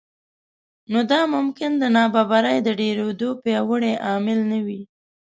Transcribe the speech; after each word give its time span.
نو 0.91 0.99
دا 1.11 1.19
ممکن 1.35 1.71
د 1.77 1.83
نابرابرۍ 1.95 2.57
د 2.63 2.69
ډېرېدو 2.79 3.29
پیاوړی 3.43 3.93
عامل 4.07 4.39
نه 4.51 4.59
وي 4.65 4.81